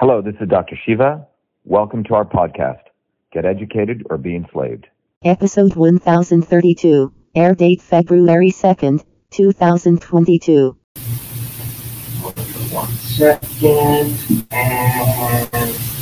[0.00, 0.78] Hello, this is Dr.
[0.86, 1.26] Shiva.
[1.64, 2.82] Welcome to our podcast,
[3.32, 4.86] Get Educated or Be Enslaved.
[5.24, 10.76] Episode 1032, air date February 2nd, 2022.
[12.70, 15.97] One second, and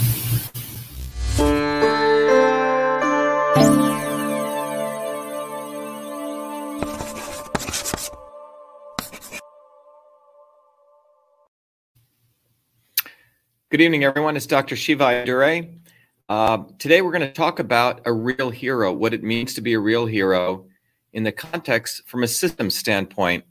[13.76, 14.38] Good evening, everyone.
[14.38, 14.74] It's Dr.
[14.74, 15.80] Shiva Ayyadurai.
[16.30, 19.74] Uh, today, we're going to talk about a real hero, what it means to be
[19.74, 20.64] a real hero
[21.12, 23.44] in the context from a system standpoint.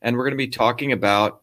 [0.00, 1.42] And we're going to be talking about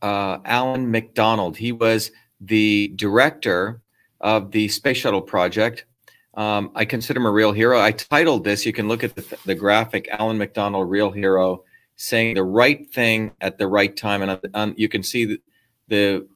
[0.00, 1.58] uh, Alan McDonald.
[1.58, 3.82] He was the director
[4.22, 5.84] of the Space Shuttle project.
[6.32, 7.78] Um, I consider him a real hero.
[7.78, 11.64] I titled this, you can look at the, the graphic, Alan McDonald, Real Hero,
[11.96, 14.22] saying the right thing at the right time.
[14.54, 15.40] And you can see the,
[15.88, 16.28] the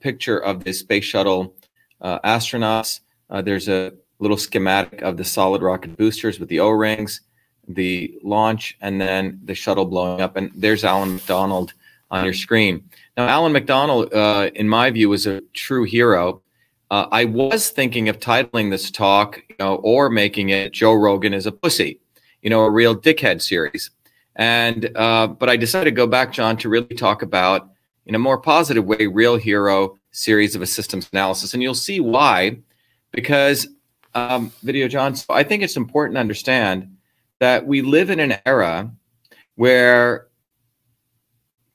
[0.00, 1.54] picture of the space shuttle
[2.00, 3.00] uh, astronauts.
[3.30, 7.20] Uh, there's a little schematic of the solid rocket boosters with the O rings,
[7.68, 10.36] the launch, and then the shuttle blowing up.
[10.36, 11.74] And there's Alan McDonald
[12.10, 12.88] on your screen.
[13.16, 16.42] Now, Alan McDonald, uh, in my view, was a true hero.
[16.90, 21.34] Uh, I was thinking of titling this talk, you know, or making it "Joe Rogan
[21.34, 22.00] is a pussy,"
[22.42, 23.90] you know, a real dickhead series.
[24.36, 27.70] And uh, but I decided to go back, John, to really talk about
[28.08, 31.54] in a more positive way, real hero series of a systems analysis.
[31.54, 32.58] And you'll see why,
[33.12, 33.68] because
[34.14, 36.96] um, Video John, so I think it's important to understand
[37.38, 38.90] that we live in an era
[39.54, 40.28] where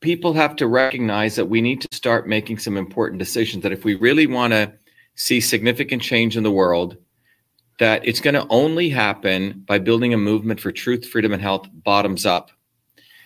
[0.02, 3.64] people have to recognize that we need to start making some important decisions.
[3.64, 4.74] That if we really want to
[5.16, 6.98] see significant change in the world,
[7.80, 11.70] that it's going to only happen by building a movement for truth, freedom, and health
[11.72, 12.52] bottoms up.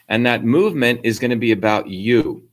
[0.09, 2.46] And that movement is going to be about you.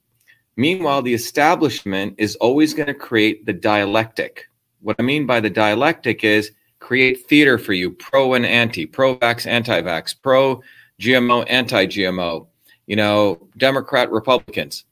[0.57, 4.49] Meanwhile, the establishment is always going to create the dialectic.
[4.81, 9.17] What I mean by the dialectic is create theater for you pro and anti, pro
[9.17, 10.63] vax, anti vax, pro
[11.01, 12.47] GMO, anti GMO,
[12.87, 14.85] you know, Democrat, Republicans.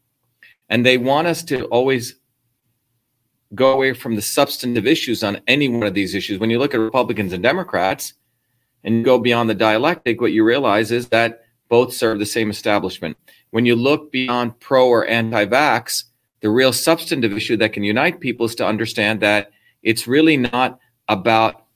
[0.68, 2.16] And they want us to always
[3.54, 6.38] go away from the substantive issues on any one of these issues.
[6.38, 8.14] When you look at Republicans and Democrats
[8.82, 13.16] and go beyond the dialectic, what you realize is that both serve the same establishment
[13.52, 16.04] when you look beyond pro or anti vax,
[16.40, 19.52] the real substantive issue that can unite people is to understand that
[19.82, 21.66] it's really not about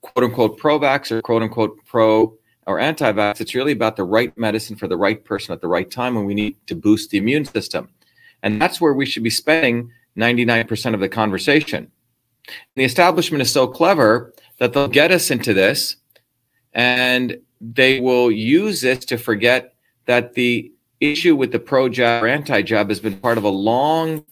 [0.00, 2.36] quote unquote pro vax or quote unquote pro
[2.66, 3.40] or anti vax.
[3.40, 6.26] It's really about the right medicine for the right person at the right time when
[6.26, 7.88] we need to boost the immune system.
[8.42, 11.84] And that's where we should be spending 99% of the conversation.
[12.48, 15.96] And the establishment is so clever that they'll get us into this
[16.72, 19.74] and they will use this to forget
[20.06, 23.48] that the issue with the pro job or anti job has been part of a
[23.48, 24.24] long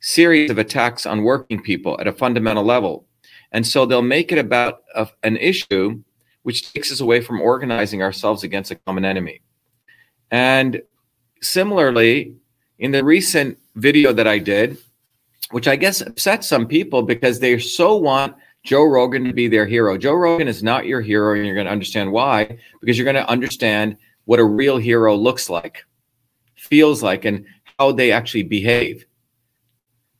[0.00, 3.06] series of attacks on working people at a fundamental level.
[3.52, 6.02] And so they'll make it about a, an issue
[6.42, 9.42] which takes us away from organizing ourselves against a common enemy.
[10.30, 10.80] And
[11.42, 12.34] similarly,
[12.78, 14.78] in the recent video that I did,
[15.50, 19.66] which I guess upset some people because they so want Joe Rogan to be their
[19.66, 19.98] hero.
[19.98, 23.16] Joe Rogan is not your hero, and you're going to understand why, because you're going
[23.16, 25.84] to understand what a real hero looks like
[26.60, 27.46] feels like and
[27.78, 29.06] how they actually behave.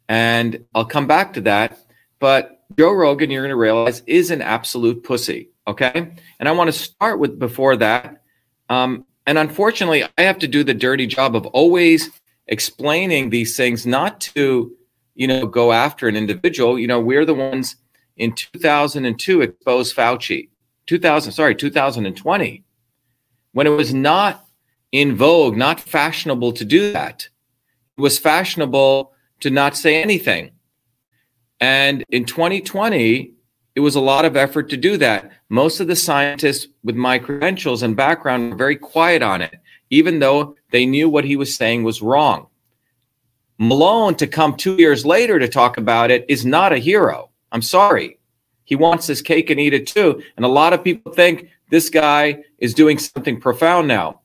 [0.09, 1.79] And I'll come back to that.
[2.19, 5.51] But Joe Rogan, you're going to realize, is an absolute pussy.
[5.67, 6.13] Okay.
[6.39, 8.23] And I want to start with before that.
[8.69, 12.11] Um, and unfortunately, I have to do the dirty job of always
[12.47, 14.75] explaining these things, not to,
[15.15, 16.79] you know, go after an individual.
[16.79, 17.77] You know, we're the ones
[18.17, 20.49] in 2002 exposed Fauci.
[20.87, 22.65] 2000, sorry, 2020,
[23.53, 24.45] when it was not
[24.93, 27.29] in vogue, not fashionable to do that.
[27.97, 30.51] It was fashionable to not say anything.
[31.61, 33.35] And in 2020,
[33.75, 35.31] it was a lot of effort to do that.
[35.49, 39.55] Most of the scientists with my credentials and background were very quiet on it,
[39.91, 42.47] even though they knew what he was saying was wrong.
[43.59, 47.29] Malone to come two years later to talk about it is not a hero.
[47.53, 48.19] I'm sorry.
[48.65, 50.23] He wants his cake and eat it too.
[50.37, 54.20] And a lot of people think this guy is doing something profound now.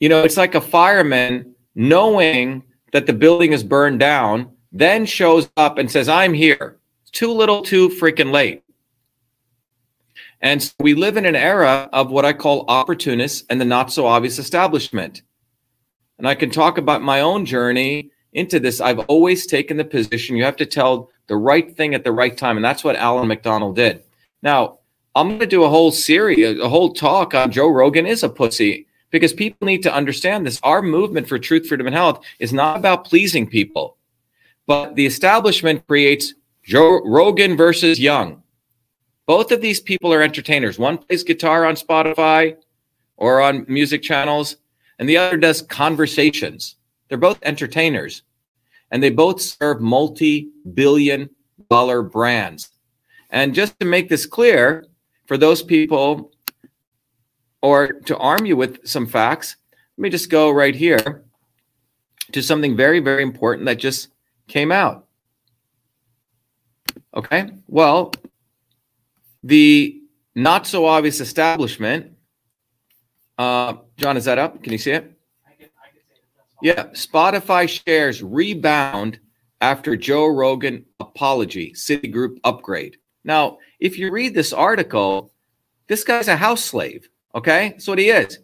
[0.00, 2.62] You know, it's like a fireman knowing
[2.92, 6.78] that the building is burned down, then shows up and says, I'm here.
[7.02, 8.62] It's too little, too freaking late.
[10.40, 13.90] And so we live in an era of what I call opportunists and the not
[13.90, 15.22] so obvious establishment.
[16.18, 18.80] And I can talk about my own journey into this.
[18.80, 22.36] I've always taken the position you have to tell the right thing at the right
[22.36, 22.56] time.
[22.56, 24.02] And that's what Alan McDonald did.
[24.42, 24.80] Now,
[25.14, 28.28] I'm going to do a whole series, a whole talk on Joe Rogan is a
[28.28, 30.60] pussy because people need to understand this.
[30.62, 33.96] Our movement for truth, freedom, and health is not about pleasing people.
[34.66, 38.42] But the establishment creates Joe Rogan versus Young.
[39.26, 40.78] Both of these people are entertainers.
[40.78, 42.56] One plays guitar on Spotify
[43.16, 44.56] or on music channels,
[44.98, 46.76] and the other does conversations.
[47.08, 48.22] They're both entertainers,
[48.90, 51.30] and they both serve multi billion
[51.70, 52.70] dollar brands.
[53.30, 54.86] And just to make this clear
[55.26, 56.32] for those people,
[57.66, 59.56] or to arm you with some facts,
[59.96, 61.24] let me just go right here
[62.30, 64.10] to something very, very important that just
[64.46, 65.08] came out.
[67.12, 68.12] Okay, well,
[69.42, 70.00] the
[70.36, 72.12] not so obvious establishment.
[73.36, 74.62] Uh, John, is that up?
[74.62, 75.18] Can you see it?
[76.62, 79.18] Yeah, Spotify shares rebound
[79.60, 82.98] after Joe Rogan apology, Citigroup upgrade.
[83.24, 85.32] Now, if you read this article,
[85.88, 87.08] this guy's a house slave.
[87.36, 88.38] Okay, that's what he is.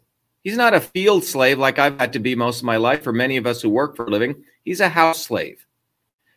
[0.44, 3.12] He's not a field slave like I've had to be most of my life, for
[3.12, 4.44] many of us who work for a living.
[4.64, 5.66] He's a house slave.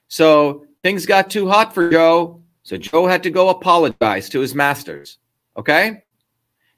[0.08, 2.42] So things got too hot for Joe.
[2.64, 5.18] So Joe had to go apologize to his masters.
[5.58, 6.04] Okay.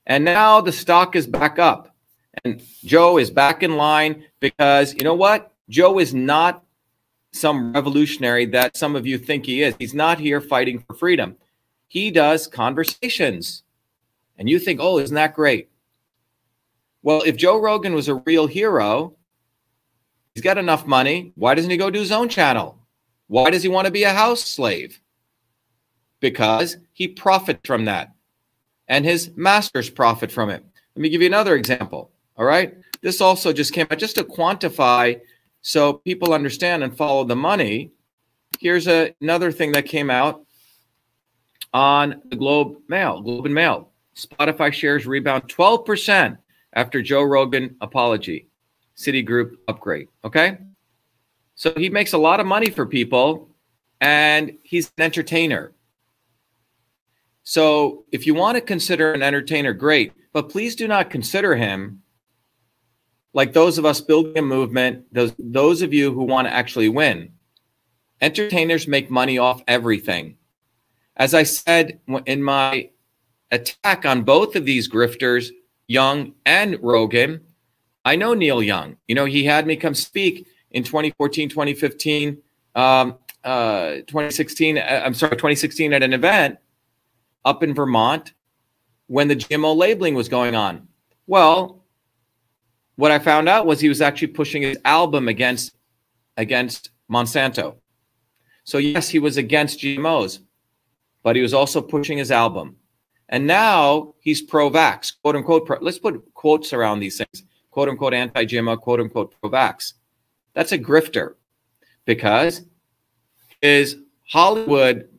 [0.05, 1.93] And now the stock is back up.
[2.43, 5.53] And Joe is back in line because you know what?
[5.69, 6.63] Joe is not
[7.33, 9.75] some revolutionary that some of you think he is.
[9.77, 11.35] He's not here fighting for freedom.
[11.87, 13.63] He does conversations.
[14.37, 15.69] And you think, oh, isn't that great?
[17.01, 19.15] Well, if Joe Rogan was a real hero,
[20.35, 21.31] he's got enough money.
[21.35, 22.77] Why doesn't he go do his own channel?
[23.27, 24.99] Why does he want to be a house slave?
[26.19, 28.11] Because he profits from that
[28.87, 30.63] and his masters profit from it.
[30.95, 32.11] Let me give you another example.
[32.37, 32.75] All right.
[33.01, 35.19] This also just came out just to quantify
[35.61, 37.91] so people understand and follow the money.
[38.59, 40.45] Here's a, another thing that came out
[41.73, 43.91] on the Globe Mail, Globe and Mail.
[44.17, 46.37] Spotify shares rebound 12%
[46.73, 48.47] after Joe Rogan apology.
[48.97, 50.07] Citigroup upgrade.
[50.23, 50.57] Okay.
[51.55, 53.49] So he makes a lot of money for people
[54.01, 55.73] and he's an entertainer.
[57.43, 62.01] So if you want to consider an entertainer, great, but please do not consider him
[63.33, 66.89] like those of us building a movement, those those of you who want to actually
[66.89, 67.31] win.
[68.19, 70.37] Entertainers make money off everything.
[71.15, 72.89] As I said in my
[73.51, 75.49] attack on both of these grifters,
[75.87, 77.41] Young and Rogan,
[78.07, 78.95] I know Neil Young.
[79.07, 82.37] You know, he had me come speak in 2014, 2015,
[82.75, 86.57] um, uh, 2016, uh, I'm sorry, 2016 at an event
[87.43, 88.33] up in Vermont
[89.07, 90.87] when the GMO labeling was going on.
[91.27, 91.83] Well,
[92.95, 95.75] what I found out was he was actually pushing his album against
[96.37, 97.75] against Monsanto.
[98.63, 100.39] So yes, he was against GMOs,
[101.23, 102.75] but he was also pushing his album.
[103.29, 105.65] And now he's pro-vax, quote unquote.
[105.65, 109.93] Pro, let's put quotes around these things, quote unquote anti-GMO, quote unquote pro-vax.
[110.53, 111.35] That's a grifter
[112.05, 112.63] because
[113.61, 113.97] his
[114.29, 115.09] Hollywood,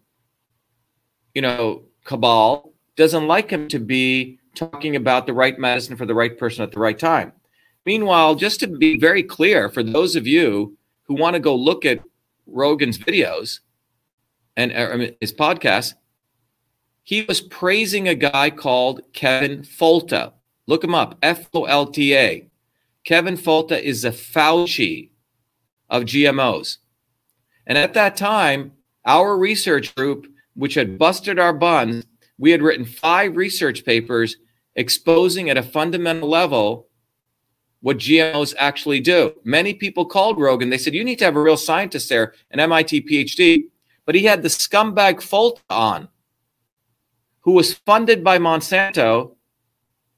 [1.35, 6.15] you know, cabal doesn't like him to be talking about the right medicine for the
[6.15, 7.33] right person at the right time.
[7.87, 11.85] Meanwhile, just to be very clear for those of you who want to go look
[11.85, 12.01] at
[12.47, 13.61] Rogan's videos
[14.57, 15.95] and uh, his podcast,
[17.09, 20.35] he was praising a guy called Kevin Folta.
[20.67, 22.47] Look him up, F O L T A.
[23.03, 25.09] Kevin Folta is the Fauci
[25.89, 26.77] of GMOs.
[27.67, 28.73] And at that time,
[29.07, 32.05] our research group, which had busted our buns,
[32.37, 34.37] we had written five research papers
[34.75, 36.89] exposing at a fundamental level
[37.81, 39.33] what GMOs actually do.
[39.45, 40.69] Many people called Rogan.
[40.69, 43.63] They said, You need to have a real scientist there, an MIT PhD.
[44.05, 46.09] But he had the scumbag Folta on,
[47.41, 49.37] who was funded by Monsanto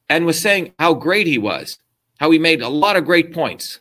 [0.09, 1.79] and was saying how great he was,
[2.19, 3.81] how he made a lot of great points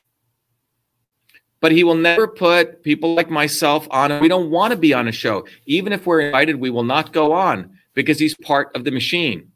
[1.61, 4.19] but he will never put people like myself on.
[4.19, 5.45] We don't want to be on a show.
[5.65, 9.51] Even if we're invited, we will not go on because he's part of the machine.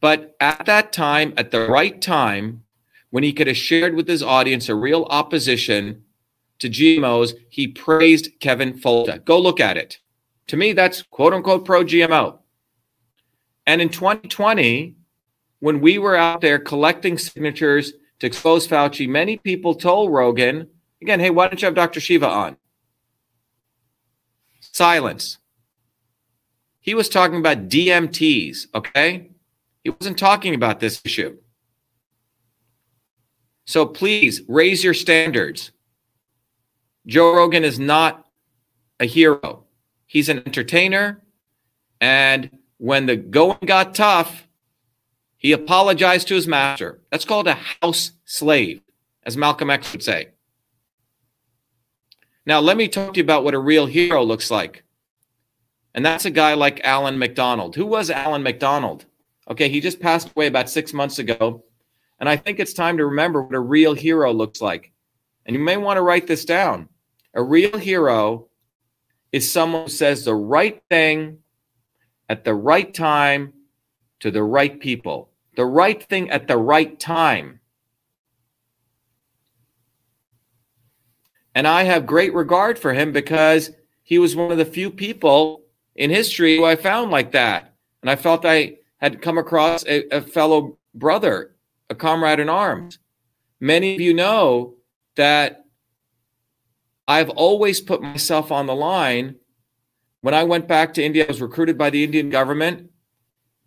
[0.00, 2.64] But at that time, at the right time,
[3.10, 6.02] when he could have shared with his audience a real opposition
[6.58, 9.24] to GMOs, he praised Kevin Folta.
[9.24, 9.98] Go look at it.
[10.48, 12.38] To me, that's quote unquote pro GMO.
[13.66, 14.94] And in 2020,
[15.60, 20.68] when we were out there collecting signatures to expose Fauci, many people told Rogan,
[21.02, 22.00] again, hey, why don't you have Dr.
[22.00, 22.56] Shiva on?
[24.60, 25.38] Silence.
[26.80, 29.30] He was talking about DMTs, okay?
[29.82, 31.36] He wasn't talking about this issue.
[33.64, 35.72] So please raise your standards.
[37.06, 38.26] Joe Rogan is not
[39.00, 39.65] a hero.
[40.06, 41.22] He's an entertainer.
[42.00, 44.46] And when the going got tough,
[45.36, 47.00] he apologized to his master.
[47.10, 48.80] That's called a house slave,
[49.22, 50.28] as Malcolm X would say.
[52.46, 54.84] Now, let me talk to you about what a real hero looks like.
[55.94, 57.74] And that's a guy like Alan McDonald.
[57.74, 59.06] Who was Alan McDonald?
[59.48, 61.64] Okay, he just passed away about six months ago.
[62.20, 64.92] And I think it's time to remember what a real hero looks like.
[65.44, 66.88] And you may want to write this down.
[67.34, 68.48] A real hero
[69.36, 71.36] is someone who says the right thing
[72.26, 73.52] at the right time
[74.20, 75.28] to the right people.
[75.56, 77.60] The right thing at the right time.
[81.54, 85.64] And I have great regard for him because he was one of the few people
[85.94, 87.74] in history who I found like that.
[88.00, 91.56] And I felt I had come across a, a fellow brother,
[91.90, 92.98] a comrade in arms.
[93.60, 94.76] Many of you know
[95.16, 95.65] that
[97.08, 99.36] I've always put myself on the line.
[100.22, 102.90] When I went back to India, I was recruited by the Indian government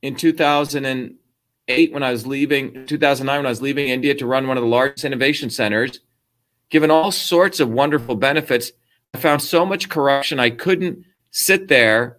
[0.02, 4.58] in 2008 when I was leaving, 2009 when I was leaving India to run one
[4.58, 6.00] of the largest innovation centers.
[6.70, 8.72] Given all sorts of wonderful benefits,
[9.14, 12.18] I found so much corruption I couldn't sit there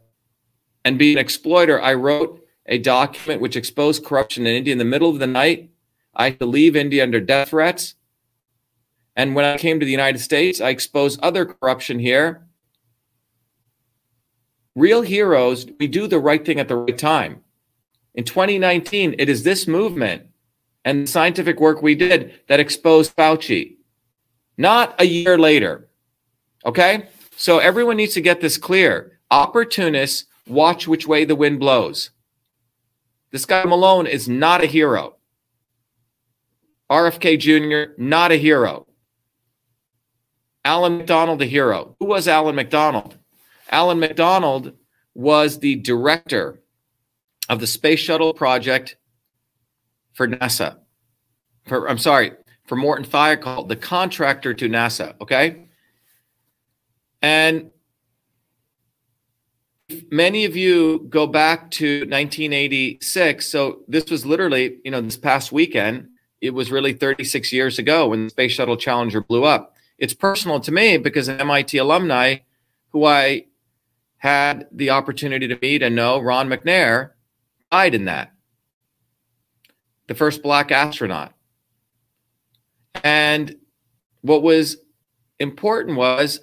[0.84, 4.84] and be an exploiter, I wrote a document which exposed corruption in India in the
[4.84, 5.70] middle of the night.
[6.14, 7.94] I had to leave India under death threats.
[9.20, 12.46] And when I came to the United States, I exposed other corruption here.
[14.74, 17.44] Real heroes, we do the right thing at the right time.
[18.14, 20.22] In 2019, it is this movement
[20.86, 23.76] and the scientific work we did that exposed Fauci,
[24.56, 25.90] not a year later.
[26.64, 27.10] Okay?
[27.36, 29.20] So everyone needs to get this clear.
[29.30, 32.08] Opportunists Watch which way the wind blows.
[33.32, 35.18] This guy Malone is not a hero.
[36.90, 38.86] RFK Jr., not a hero.
[40.64, 41.96] Alan McDonald, a hero.
[42.00, 43.16] Who was Alan McDonald?
[43.70, 44.72] Alan McDonald
[45.14, 46.60] was the director
[47.48, 48.96] of the Space Shuttle project
[50.12, 50.78] for NASA.
[51.66, 52.32] For I'm sorry,
[52.66, 55.14] for Morton Thiokol, the contractor to NASA.
[55.20, 55.68] Okay.
[57.22, 57.70] And
[60.10, 65.50] many of you go back to 1986 so this was literally you know this past
[65.50, 66.08] weekend
[66.40, 70.59] it was really 36 years ago when the space shuttle challenger blew up it's personal
[70.59, 72.37] to me because mit alumni
[72.88, 73.45] who i
[74.19, 77.11] had the opportunity to meet and know ron mcnair
[77.71, 78.33] died in that
[80.09, 81.33] the first black astronaut
[83.04, 83.54] and
[84.23, 84.78] what was
[85.38, 86.40] important was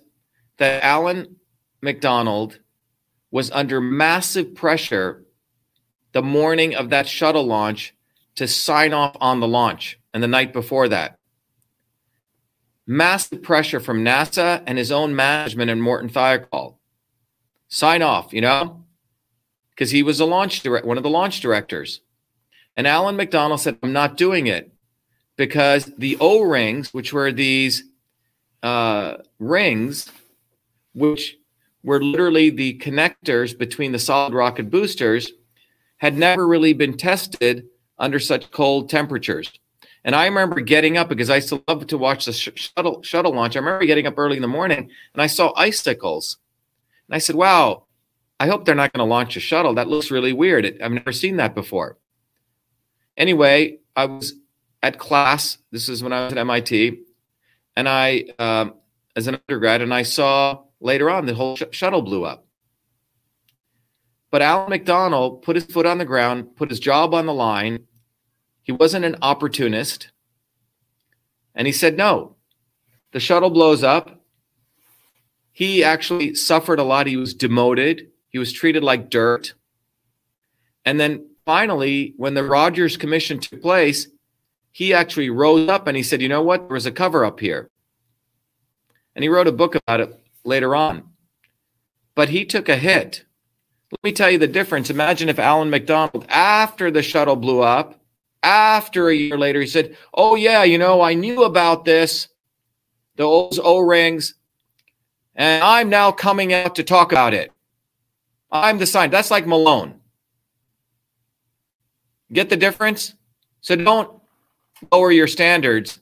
[0.58, 1.36] that alan
[1.82, 2.60] mcdonald
[3.32, 5.26] was under massive pressure
[6.14, 7.94] the morning of that shuttle launch
[8.36, 11.17] to sign off on the launch and the night before that.
[12.88, 16.76] Massive pressure from NASA and his own management and Morton Thiokol.
[17.68, 18.86] Sign off, you know,
[19.72, 22.00] because he was a launch direct, one of the launch directors.
[22.78, 24.72] And Alan McDonald said, I'm not doing it
[25.36, 27.84] because the O rings, which were these
[28.64, 30.10] uh, rings,
[30.94, 31.38] which
[31.84, 35.32] were literally the connectors between the solid rocket boosters,
[35.98, 37.68] had never really been tested
[38.00, 39.52] under such cold temperatures.
[40.04, 43.34] And I remember getting up because I still love to watch the sh- shuttle shuttle
[43.34, 43.56] launch.
[43.56, 46.38] I remember getting up early in the morning and I saw icicles.
[47.08, 47.86] And I said, "Wow,
[48.40, 49.74] I hope they're not going to launch a shuttle.
[49.74, 50.66] That looks really weird.
[50.82, 51.98] I've never seen that before."
[53.18, 54.36] Anyway, I was
[54.84, 55.58] at class.
[55.72, 57.00] This is when I was at MIT,
[57.76, 58.76] and I, um,
[59.16, 62.46] as an undergrad, and I saw later on, the whole sh- shuttle blew up.
[64.30, 67.87] But Alan McDonald put his foot on the ground, put his job on the line.
[68.68, 70.10] He wasn't an opportunist.
[71.56, 72.36] And he said, no,
[73.14, 74.22] the shuttle blows up.
[75.54, 77.08] He actually suffered a lot.
[77.08, 79.54] He was demoted, he was treated like dirt.
[80.84, 84.08] And then finally, when the Rogers Commission took place,
[84.74, 86.68] he actually rose up and he said, you know what?
[86.68, 87.70] There was a cover up here.
[89.16, 91.04] And he wrote a book about it later on.
[92.16, 93.24] But he took a hit.
[93.92, 94.90] Let me tell you the difference.
[94.90, 98.02] Imagine if Alan McDonald, after the shuttle blew up,
[98.44, 102.28] after a year later, he said, Oh, yeah, you know, I knew about this,
[103.16, 104.36] those O rings,
[105.36, 107.52] and I'm now coming out to talk about it.
[108.52, 109.12] I'm the sign.
[109.12, 110.00] That's like Malone.
[112.32, 113.14] Get the difference?
[113.62, 114.22] So don't
[114.92, 116.00] lower your standards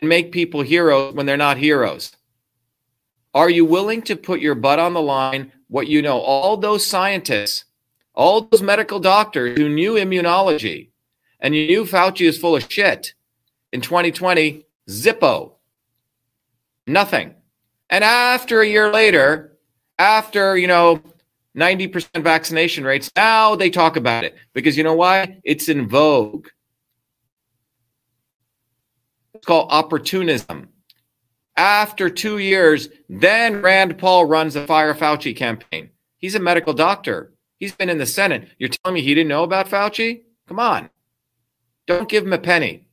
[0.00, 2.16] and make people heroes when they're not heroes.
[3.34, 5.52] Are you willing to put your butt on the line?
[5.68, 7.64] What you know, all those scientists,
[8.14, 10.89] all those medical doctors who knew immunology
[11.40, 13.14] and you knew Fauci is full of shit
[13.72, 15.52] in 2020, Zippo,
[16.86, 17.34] nothing.
[17.88, 19.56] And after a year later,
[19.98, 21.02] after, you know,
[21.56, 25.40] 90% vaccination rates, now they talk about it because you know why?
[25.44, 26.48] It's in vogue.
[29.34, 30.68] It's called opportunism.
[31.56, 35.90] After two years, then Rand Paul runs the Fire Fauci campaign.
[36.18, 37.32] He's a medical doctor.
[37.58, 38.48] He's been in the Senate.
[38.58, 40.22] You're telling me he didn't know about Fauci?
[40.46, 40.88] Come on.
[41.90, 42.84] Don't give him a penny.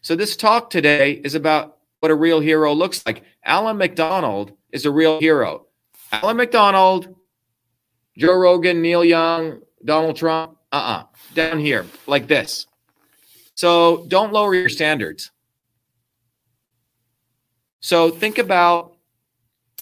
[0.00, 3.24] So, this talk today is about what a real hero looks like.
[3.44, 5.66] Alan McDonald is a real hero.
[6.12, 7.16] Alan McDonald,
[8.16, 11.00] Joe Rogan, Neil Young, Donald Trump, uh uh-uh.
[11.00, 11.04] uh,
[11.34, 12.68] down here, like this.
[13.56, 15.32] So, don't lower your standards.
[17.80, 18.94] So, think about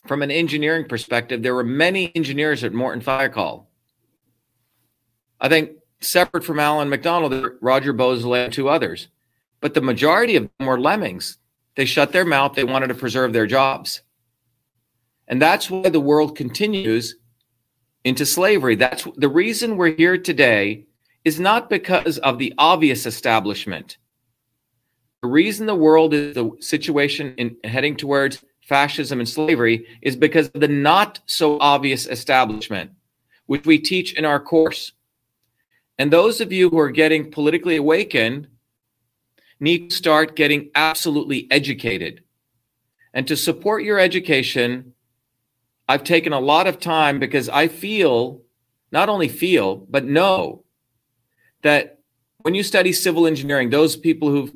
[0.06, 3.66] from an engineering perspective, there were many engineers at Morton Thiokol.
[5.38, 5.72] I think
[6.04, 9.08] separate from Alan McDonald, Roger Boisjoly and two others.
[9.60, 11.38] But the majority of them were lemmings.
[11.76, 12.54] They shut their mouth.
[12.54, 14.02] They wanted to preserve their jobs.
[15.28, 17.16] And that's why the world continues
[18.04, 18.74] into slavery.
[18.74, 20.86] That's the reason we're here today
[21.24, 23.98] is not because of the obvious establishment.
[25.22, 30.48] The reason the world is the situation in heading towards fascism and slavery is because
[30.48, 32.90] of the not so obvious establishment,
[33.46, 34.92] which we teach in our course.
[35.98, 38.48] And those of you who are getting politically awakened
[39.60, 42.22] need to start getting absolutely educated.
[43.14, 44.94] And to support your education,
[45.88, 48.42] I've taken a lot of time because I feel,
[48.90, 50.64] not only feel, but know
[51.62, 52.00] that
[52.38, 54.52] when you study civil engineering, those people who've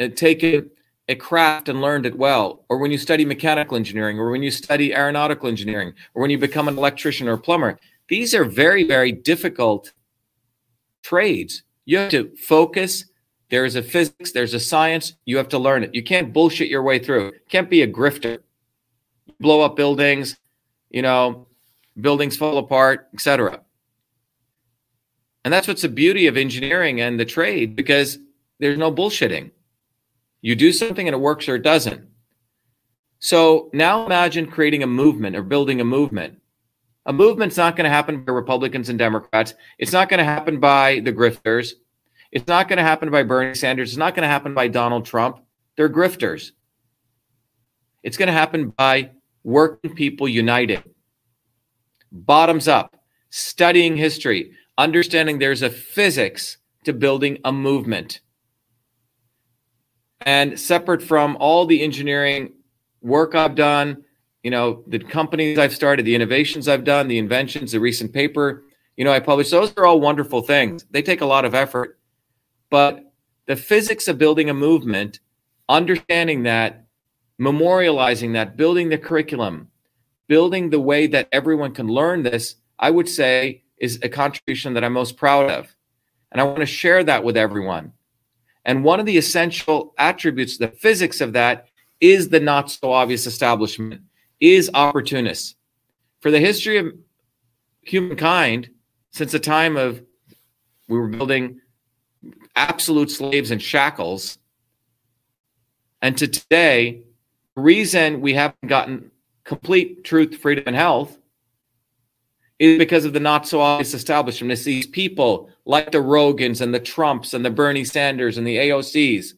[0.00, 0.70] uh, taken
[1.08, 4.50] a craft and learned it well, or when you study mechanical engineering, or when you
[4.50, 9.12] study aeronautical engineering, or when you become an electrician or plumber, these are very, very
[9.12, 9.92] difficult
[11.02, 11.62] trades.
[11.84, 13.06] You have to focus.
[13.50, 15.14] There's a physics, there's a science.
[15.26, 15.94] You have to learn it.
[15.94, 17.32] You can't bullshit your way through.
[17.48, 18.38] Can't be a grifter.
[19.40, 20.36] Blow up buildings,
[20.90, 21.48] you know,
[22.00, 23.60] buildings fall apart, etc.
[25.44, 28.18] And that's what's the beauty of engineering and the trade because
[28.60, 29.50] there's no bullshitting.
[30.40, 32.08] You do something and it works or it doesn't.
[33.18, 36.40] So now imagine creating a movement or building a movement.
[37.04, 39.54] A movement's not going to happen by Republicans and Democrats.
[39.78, 41.72] It's not going to happen by the grifters.
[42.30, 43.90] It's not going to happen by Bernie Sanders.
[43.90, 45.40] It's not going to happen by Donald Trump.
[45.76, 46.52] They're grifters.
[48.02, 49.10] It's going to happen by
[49.44, 50.82] working people united,
[52.10, 52.96] bottoms up,
[53.30, 58.20] studying history, understanding there's a physics to building a movement.
[60.20, 62.52] And separate from all the engineering
[63.00, 64.04] work I've done,
[64.42, 68.64] you know, the companies I've started, the innovations I've done, the inventions, the recent paper,
[68.96, 70.84] you know, I published, those are all wonderful things.
[70.90, 71.98] They take a lot of effort.
[72.70, 73.12] But
[73.46, 75.20] the physics of building a movement,
[75.68, 76.86] understanding that,
[77.40, 79.68] memorializing that, building the curriculum,
[80.28, 84.84] building the way that everyone can learn this, I would say is a contribution that
[84.84, 85.74] I'm most proud of.
[86.30, 87.92] And I want to share that with everyone.
[88.64, 91.66] And one of the essential attributes, the physics of that,
[92.00, 94.02] is the not so obvious establishment,
[94.42, 95.54] is opportunists.
[96.20, 96.92] For the history of
[97.80, 98.68] humankind,
[99.10, 100.02] since the time of
[100.88, 101.60] we were building
[102.56, 104.38] absolute slaves and shackles,
[106.02, 107.04] and to today,
[107.54, 109.10] the reason we haven't gotten
[109.44, 111.16] complete truth, freedom, and health
[112.58, 114.52] is because of the not so obvious establishment.
[114.52, 118.56] It's these people like the Rogans and the Trumps and the Bernie Sanders and the
[118.56, 119.34] AOCs.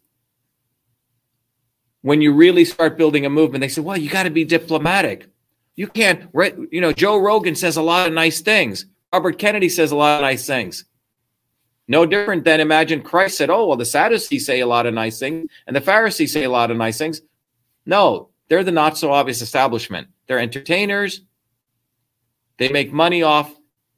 [2.05, 5.27] When you really start building a movement, they say, well, you got to be diplomatic.
[5.75, 6.29] You can't,
[6.71, 8.85] you know, Joe Rogan says a lot of nice things.
[9.11, 10.85] Robert Kennedy says a lot of nice things.
[11.89, 15.19] No different than imagine Christ said, oh, well, the Sadducees say a lot of nice
[15.19, 17.23] things and the Pharisees say a lot of nice things.
[17.87, 20.09] No, they're the not so obvious establishment.
[20.27, 21.23] They're entertainers,
[22.59, 23.51] they make money off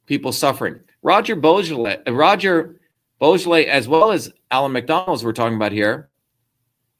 [0.05, 0.79] people suffering.
[1.01, 2.79] Roger uh, Roger
[3.21, 6.09] Boisjoly, as well as Alan McDonald's, we're talking about here.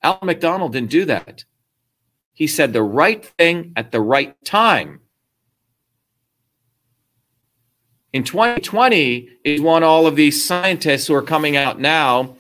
[0.04, 1.44] Alan McDonald didn't do that.
[2.34, 5.02] He said the right thing at the right time.
[8.14, 12.38] In 2020 is when all of these scientists who are coming out now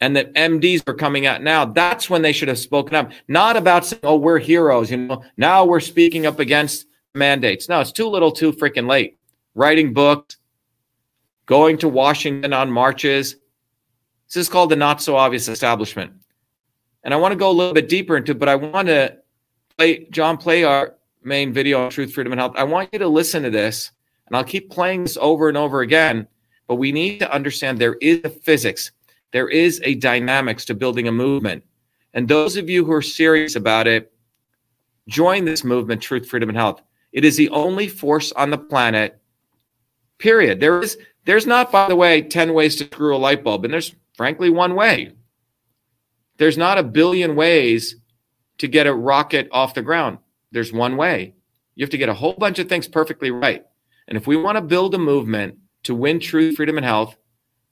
[0.00, 1.64] and the MDs are coming out now.
[1.64, 5.24] That's when they should have spoken up, not about saying, "Oh, we're heroes." You know,
[5.36, 7.68] now we're speaking up against mandates.
[7.68, 9.18] No, it's too little, too freaking late.
[9.54, 10.36] Writing books,
[11.46, 13.36] going to Washington on marches.
[14.28, 16.12] This is called the not so obvious establishment.
[17.06, 19.16] And I want to go a little bit deeper into but I want to
[19.78, 22.54] play John play our main video on truth, freedom, and health.
[22.56, 23.92] I want you to listen to this,
[24.26, 26.26] and I'll keep playing this over and over again.
[26.66, 28.90] But we need to understand there is a physics,
[29.30, 31.62] there is a dynamics to building a movement.
[32.12, 34.12] And those of you who are serious about it,
[35.06, 36.82] join this movement, Truth, Freedom, and Health.
[37.12, 39.20] It is the only force on the planet.
[40.18, 40.58] Period.
[40.58, 43.72] There is there's not, by the way, 10 ways to screw a light bulb, and
[43.72, 45.12] there's frankly one way.
[46.38, 47.96] There's not a billion ways
[48.58, 50.18] to get a rocket off the ground?
[50.52, 51.34] There's one way.
[51.74, 53.64] You have to get a whole bunch of things perfectly right.
[54.08, 57.16] And if we want to build a movement to win truth, freedom, and health,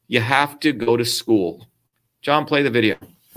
[0.09, 1.67] you have to go to school.
[2.23, 2.97] John, play the video.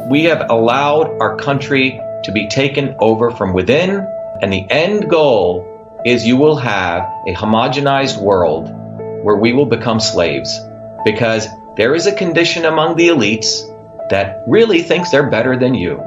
[0.10, 4.06] We have allowed our country to be taken over from within,
[4.42, 8.70] and the end goal is you will have a homogenized world
[9.24, 10.58] where we will become slaves
[11.04, 13.62] because there is a condition among the elites
[14.10, 16.02] that really thinks they're better than you,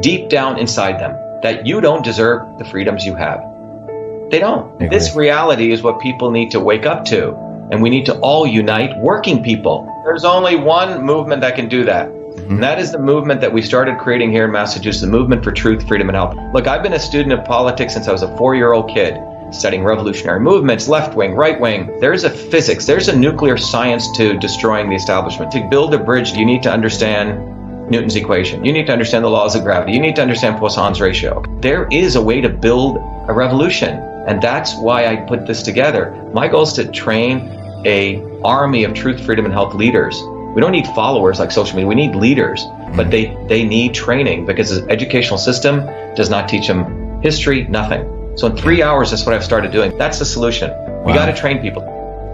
[0.00, 3.40] deep down inside them, that you don't deserve the freedoms you have.
[4.30, 4.78] They don't.
[4.78, 7.34] This reality is what people need to wake up to.
[7.70, 9.92] And we need to all unite working people.
[10.04, 12.08] There's only one movement that can do that.
[12.08, 12.54] Mm-hmm.
[12.54, 15.52] And that is the movement that we started creating here in Massachusetts, the movement for
[15.52, 16.36] truth, freedom, and health.
[16.52, 19.14] Look, I've been a student of politics since I was a four year old kid,
[19.52, 21.98] studying revolutionary movements, left wing, right wing.
[22.00, 25.50] There's a physics, there's a nuclear science to destroying the establishment.
[25.52, 27.54] To build a bridge, you need to understand
[27.90, 28.64] Newton's equation.
[28.64, 29.92] You need to understand the laws of gravity.
[29.92, 31.42] You need to understand Poisson's ratio.
[31.60, 32.96] There is a way to build
[33.28, 33.98] a revolution.
[34.26, 36.10] And that's why I put this together.
[36.34, 37.48] My goal is to train
[37.86, 40.20] a army of truth, freedom, and health leaders.
[40.54, 41.86] We don't need followers like social media.
[41.86, 42.64] We need leaders,
[42.96, 43.10] but mm-hmm.
[43.10, 48.15] they, they need training because the educational system does not teach them history, nothing.
[48.36, 49.96] So in three hours, that's what I've started doing.
[49.96, 50.70] That's the solution.
[50.70, 51.04] Wow.
[51.06, 51.82] We got to train people.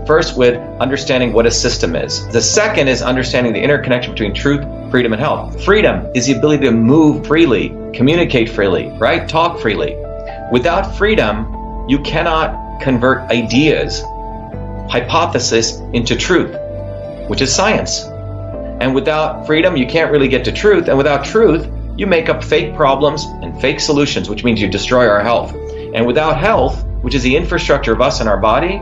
[0.06, 2.26] First, with understanding what a system is.
[2.28, 5.64] The second is understanding the interconnection between truth, freedom, and health.
[5.64, 9.28] Freedom is the ability to move freely, communicate freely, right?
[9.28, 9.94] Talk freely.
[10.50, 14.02] Without freedom, you cannot convert ideas
[14.90, 16.56] hypothesis into truth,
[17.28, 18.02] which is science.
[18.80, 20.88] And without freedom, you can't really get to truth.
[20.88, 25.08] And without truth, you make up fake problems and fake solutions, which means you destroy
[25.08, 25.54] our health.
[25.94, 28.80] And without health, which is the infrastructure of us and our body,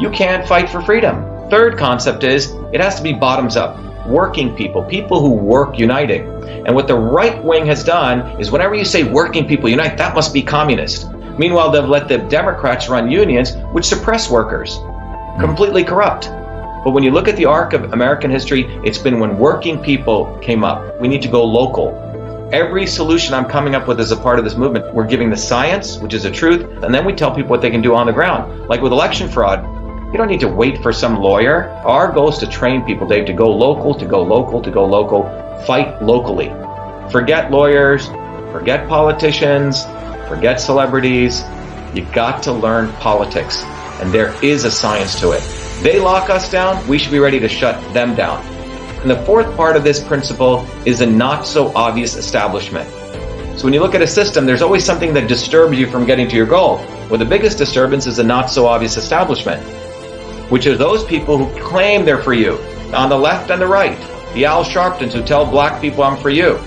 [0.00, 1.24] you can't fight for freedom.
[1.50, 3.78] Third concept is it has to be bottoms up.
[4.06, 6.26] Working people, people who work uniting.
[6.66, 10.14] And what the right wing has done is whenever you say working people unite, that
[10.14, 11.10] must be communist.
[11.38, 14.78] Meanwhile, they've let the Democrats run unions, which suppress workers
[15.40, 16.28] completely corrupt.
[16.84, 20.36] But when you look at the arc of American history, it's been when working people
[20.42, 21.00] came up.
[21.00, 22.11] We need to go local.
[22.52, 25.36] Every solution I'm coming up with as a part of this movement, we're giving the
[25.38, 28.04] science, which is the truth, and then we tell people what they can do on
[28.04, 28.68] the ground.
[28.68, 29.64] Like with election fraud,
[30.12, 31.70] you don't need to wait for some lawyer.
[31.86, 34.84] Our goal is to train people, Dave, to go local, to go local, to go
[34.84, 35.22] local,
[35.66, 36.48] fight locally.
[37.10, 38.08] Forget lawyers,
[38.52, 39.86] forget politicians,
[40.28, 41.44] forget celebrities.
[41.94, 43.62] You got to learn politics
[44.02, 45.42] and there is a science to it.
[45.82, 48.51] They lock us down, we should be ready to shut them down.
[49.02, 52.88] And the fourth part of this principle is a not so obvious establishment.
[53.58, 56.28] So when you look at a system, there's always something that disturbs you from getting
[56.28, 56.76] to your goal.
[57.10, 59.60] Well, the biggest disturbance is a not so obvious establishment,
[60.50, 62.58] which are those people who claim they're for you,
[62.94, 63.98] on the left and the right.
[64.34, 66.58] The Al Sharptons who tell black people I'm for you.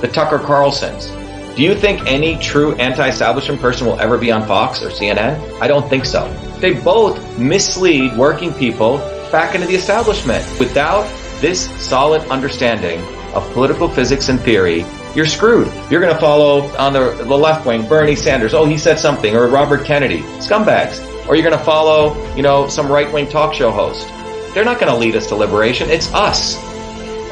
[0.00, 1.08] The Tucker Carlsons.
[1.56, 5.60] Do you think any true anti-establishment person will ever be on Fox or CNN?
[5.60, 6.32] I don't think so.
[6.60, 8.98] They both mislead working people
[9.32, 10.46] back into the establishment.
[10.60, 11.04] Without
[11.40, 13.00] this solid understanding
[13.34, 15.66] of political physics and theory, you're screwed.
[15.90, 18.54] You're going to follow on the, the left wing Bernie Sanders.
[18.54, 20.20] Oh, he said something, or Robert Kennedy.
[20.38, 21.04] Scumbags.
[21.28, 24.06] Or you're going to follow, you know, some right wing talk show host.
[24.54, 25.90] They're not going to lead us to liberation.
[25.90, 26.56] It's us.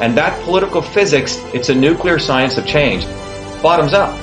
[0.01, 3.05] And that political physics, it's a nuclear science of change.
[3.63, 4.13] Bottoms up.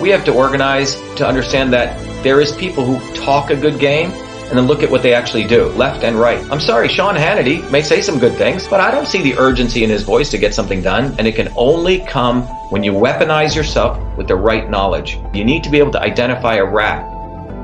[0.00, 4.12] We have to organize to understand that there is people who talk a good game
[4.48, 6.42] and then look at what they actually do, left and right.
[6.50, 9.84] I'm sorry, Sean Hannity may say some good things, but I don't see the urgency
[9.84, 13.54] in his voice to get something done, and it can only come when you weaponize
[13.54, 15.18] yourself with the right knowledge.
[15.34, 17.04] You need to be able to identify a rat.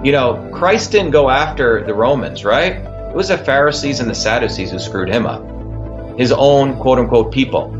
[0.04, 2.72] You know, Christ didn't go after the Romans, right?
[2.74, 5.42] It was the Pharisees and the Sadducees who screwed him up.
[6.18, 7.72] His own quote unquote people.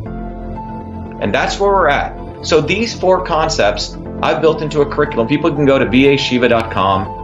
[1.21, 2.47] And that's where we're at.
[2.47, 5.29] So these four concepts I've built into a curriculum.
[5.29, 7.24] People can go to vashiva.com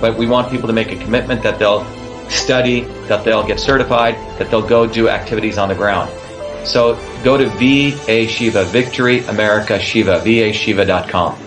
[0.00, 1.84] but we want people to make a commitment that they'll
[2.30, 6.10] study, that they'll get certified, that they'll go do activities on the ground.
[6.66, 11.44] So go to VA Shiva, Victory America Shiva, vashiva.com.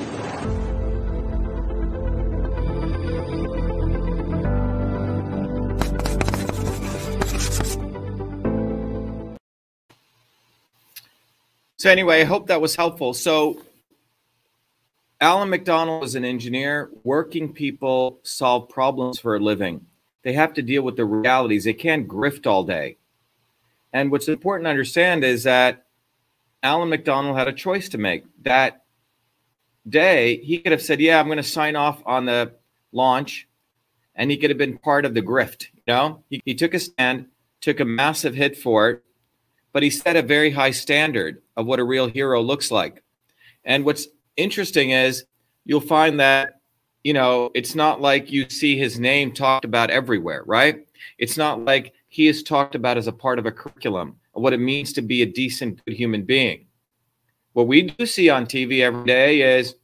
[11.77, 13.15] So anyway, I hope that was helpful.
[13.15, 13.59] So
[15.21, 16.89] Alan McDonald is an engineer.
[17.03, 19.85] Working people solve problems for a living.
[20.23, 21.63] They have to deal with the realities.
[21.63, 22.97] They can't grift all day.
[23.93, 25.85] And what's important to understand is that
[26.63, 28.23] Alan McDonald had a choice to make.
[28.41, 28.83] That
[29.87, 32.53] day, he could have said, Yeah, I'm going to sign off on the
[32.91, 33.47] launch.
[34.15, 35.67] And he could have been part of the grift.
[35.73, 37.27] You know, he, he took a stand,
[37.59, 39.03] took a massive hit for it,
[39.71, 43.03] but he set a very high standard of what a real hero looks like.
[43.63, 44.07] And what's
[44.37, 45.25] interesting is
[45.65, 46.61] you'll find that,
[47.03, 50.87] you know, it's not like you see his name talked about everywhere, right?
[51.17, 54.59] It's not like he is talked about as a part of a curriculum what it
[54.59, 56.65] means to be a decent, good human being.
[57.53, 59.75] What we do see on TV every day is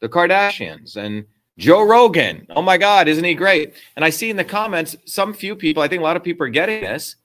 [0.00, 1.24] the Kardashians and
[1.58, 2.46] Joe Rogan.
[2.50, 3.74] Oh my God, isn't he great?
[3.96, 6.46] And I see in the comments some few people, I think a lot of people
[6.46, 7.16] are getting this.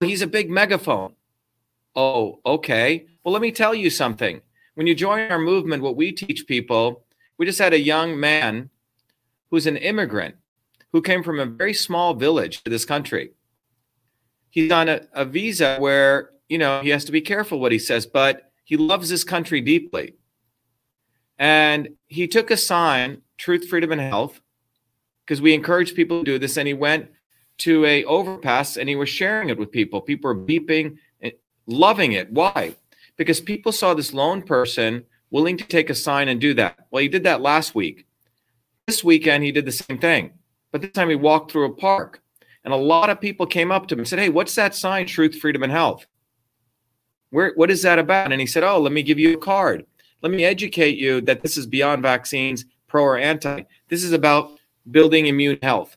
[0.00, 1.14] He's a big megaphone.
[1.96, 3.06] Oh, okay.
[3.24, 4.40] Well, let me tell you something.
[4.74, 7.04] When you join our movement, what we teach people,
[7.38, 8.70] we just had a young man
[9.50, 10.36] who's an immigrant
[10.92, 13.32] who came from a very small village to this country.
[14.50, 17.78] He's on a, a visa where, you know, he has to be careful what he
[17.78, 20.14] says, but he loves this country deeply.
[21.38, 24.40] And he took a sign, truth, freedom, and health,
[25.24, 26.56] because we encourage people to do this.
[26.56, 27.10] And he went
[27.58, 30.00] to a overpass and he was sharing it with people.
[30.00, 31.30] People were beeping eh,
[31.66, 32.32] loving it.
[32.32, 32.74] Why?
[33.20, 36.78] Because people saw this lone person willing to take a sign and do that.
[36.90, 38.06] Well, he did that last week.
[38.86, 40.32] This weekend, he did the same thing.
[40.72, 42.22] But this time, he walked through a park.
[42.64, 45.04] And a lot of people came up to him and said, Hey, what's that sign?
[45.04, 46.06] Truth, freedom, and health.
[47.28, 48.32] Where, what is that about?
[48.32, 49.84] And he said, Oh, let me give you a card.
[50.22, 53.64] Let me educate you that this is beyond vaccines, pro or anti.
[53.88, 54.52] This is about
[54.90, 55.94] building immune health.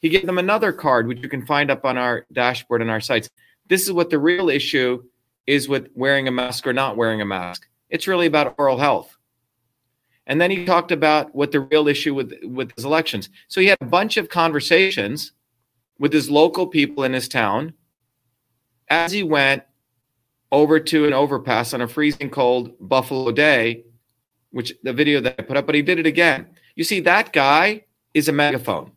[0.00, 3.00] He gave them another card, which you can find up on our dashboard on our
[3.00, 3.30] sites.
[3.66, 5.02] This is what the real issue
[5.46, 7.68] is with wearing a mask or not wearing a mask.
[7.88, 9.16] It's really about oral health.
[10.26, 13.28] And then he talked about what the real issue with with his elections.
[13.48, 15.32] So he had a bunch of conversations
[15.98, 17.74] with his local people in his town
[18.88, 19.62] as he went
[20.52, 23.84] over to an overpass on a freezing cold Buffalo day,
[24.50, 26.46] which the video that I put up, but he did it again.
[26.74, 28.92] You see, that guy is a megaphone.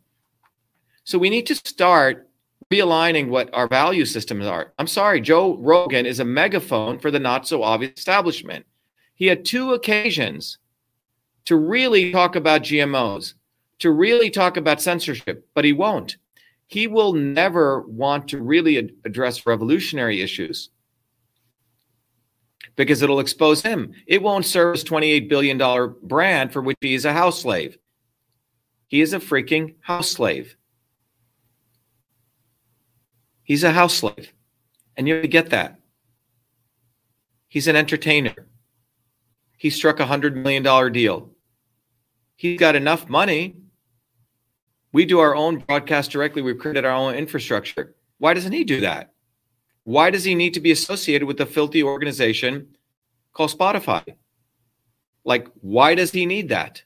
[1.04, 2.29] So we need to start
[2.72, 4.72] realigning what our value systems are.
[4.78, 8.64] I'm sorry, Joe Rogan is a megaphone for the not so obvious establishment.
[9.14, 10.58] He had two occasions
[11.46, 13.34] to really talk about GMOs,
[13.80, 16.16] to really talk about censorship, but he won't.
[16.68, 20.70] He will never want to really ad- address revolutionary issues
[22.76, 23.92] because it'll expose him.
[24.06, 27.76] It won't serve his $28 billion brand for which he is a house slave.
[28.86, 30.56] He is a freaking house slave.
[33.50, 34.32] He's a house slave.
[34.96, 35.80] And you get that.
[37.48, 38.46] He's an entertainer.
[39.56, 41.32] He struck a $100 million deal.
[42.36, 43.56] He's got enough money.
[44.92, 46.42] We do our own broadcast directly.
[46.42, 47.96] We've created our own infrastructure.
[48.18, 49.14] Why doesn't he do that?
[49.82, 52.68] Why does he need to be associated with a filthy organization
[53.32, 54.14] called Spotify?
[55.24, 56.84] Like, why does he need that?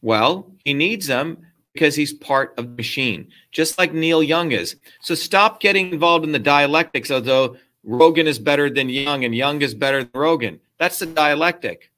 [0.00, 1.44] Well, he needs them
[1.78, 4.74] because he's part of the machine, just like Neil Young is.
[5.00, 9.62] So stop getting involved in the dialectics, although Rogan is better than Young and Young
[9.62, 10.58] is better than Rogan.
[10.78, 11.92] That's the dialectic.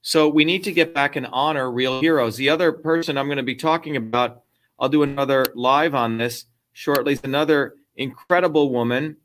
[0.00, 2.36] So we need to get back and honor real heroes.
[2.36, 4.42] The other person I'm going to be talking about,
[4.76, 9.18] I'll do another live on this shortly, is another incredible woman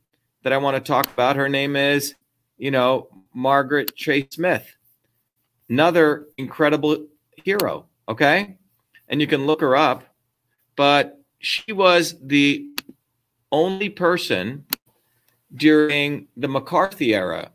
[0.43, 1.37] that I want to talk about.
[1.37, 2.13] Her name is,
[2.59, 4.75] you know, Margaret Chase Smith.
[5.69, 7.07] Another incredible
[7.43, 7.87] hero.
[8.07, 8.57] Okay
[9.07, 10.03] and you can look her up.
[10.75, 12.67] But she was the
[13.51, 14.65] only person
[15.55, 17.51] during the McCarthy era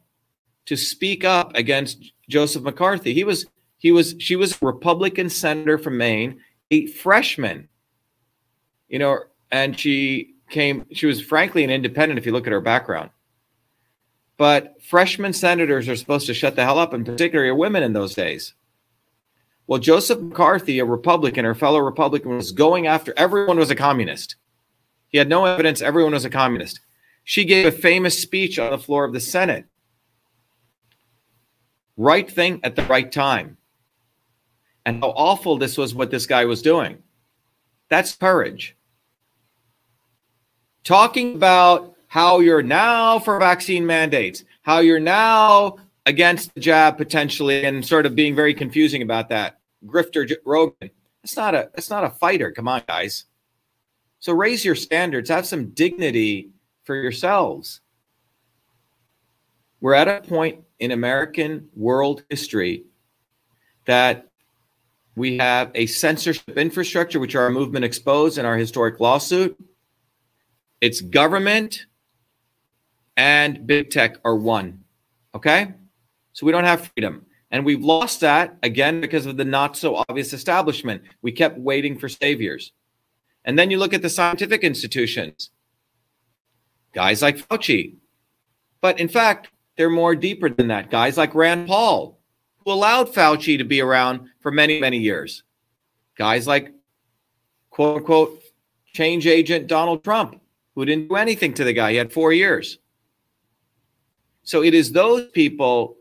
[0.66, 3.12] to speak up against Joseph McCarthy.
[3.14, 3.46] He was
[3.78, 7.68] he was she was a Republican senator from Maine, a freshman.
[8.88, 9.18] You know,
[9.50, 13.10] and she came she was frankly an independent if you look at her background.
[14.36, 18.14] But freshman senators are supposed to shut the hell up, and particularly women in those
[18.14, 18.54] days.
[19.66, 24.36] Well, Joseph McCarthy, a Republican or fellow Republican, was going after everyone was a communist.
[25.08, 26.80] He had no evidence everyone was a communist.
[27.24, 29.66] She gave a famous speech on the floor of the Senate.
[31.96, 33.56] Right thing at the right time.
[34.84, 36.98] And how awful this was what this guy was doing.
[37.88, 38.76] That's courage.
[40.82, 47.64] Talking about how you're now for vaccine mandates, how you're now against the jab potentially,
[47.64, 49.58] and sort of being very confusing about that.
[49.86, 50.90] Grifter Rogan.
[51.22, 52.50] That's not a that's not a fighter.
[52.50, 53.26] Come on, guys.
[54.18, 55.30] So raise your standards.
[55.30, 56.50] Have some dignity
[56.84, 57.80] for yourselves.
[59.80, 62.84] We're at a point in American world history
[63.84, 64.28] that
[65.16, 69.56] we have a censorship infrastructure, which our movement exposed in our historic lawsuit.
[70.80, 71.86] It's government
[73.16, 74.84] and big tech are one.
[75.34, 75.74] Okay?
[76.32, 77.26] So we don't have freedom.
[77.50, 81.02] And we've lost that again because of the not so obvious establishment.
[81.20, 82.72] We kept waiting for saviors.
[83.44, 85.50] And then you look at the scientific institutions,
[86.94, 87.96] guys like Fauci.
[88.80, 90.90] But in fact, they're more deeper than that.
[90.90, 92.18] Guys like Rand Paul,
[92.58, 95.42] who allowed Fauci to be around for many, many years.
[96.16, 96.72] Guys like,
[97.70, 98.40] quote unquote,
[98.86, 100.40] change agent Donald Trump,
[100.74, 101.92] who didn't do anything to the guy.
[101.92, 102.78] He had four years.
[104.42, 105.96] So it is those people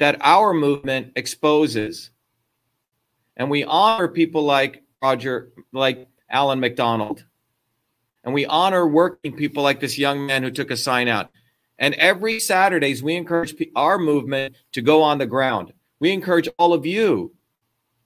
[0.00, 2.10] that our movement exposes.
[3.36, 7.24] And we honor people like Roger, like Alan McDonald.
[8.24, 11.30] And we honor working people like this young man who took a sign out.
[11.78, 15.74] And every Saturdays, we encourage our movement to go on the ground.
[16.00, 17.34] We encourage all of you